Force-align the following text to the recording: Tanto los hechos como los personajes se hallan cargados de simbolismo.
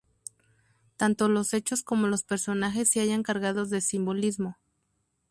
Tanto 0.97 1.29
los 1.29 1.53
hechos 1.53 1.83
como 1.83 2.07
los 2.07 2.23
personajes 2.23 2.89
se 2.89 3.01
hallan 3.01 3.21
cargados 3.21 3.69
de 3.69 3.81
simbolismo. 3.81 4.57